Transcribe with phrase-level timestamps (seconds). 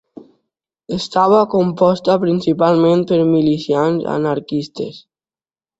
[0.97, 5.01] Estava composta principalment per milicians anarquistes.